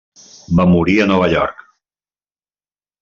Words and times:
Va 0.59 0.65
morir 0.71 0.95
a 1.03 1.07
Nova 1.13 1.29
York. 1.35 1.63